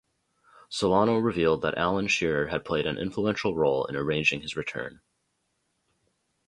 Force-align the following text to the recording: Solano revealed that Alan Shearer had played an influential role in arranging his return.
Solano 0.67 1.19
revealed 1.19 1.61
that 1.61 1.77
Alan 1.77 2.07
Shearer 2.07 2.47
had 2.47 2.65
played 2.65 2.87
an 2.87 2.97
influential 2.97 3.55
role 3.55 3.85
in 3.85 3.95
arranging 3.95 4.41
his 4.41 4.55
return. 4.55 5.01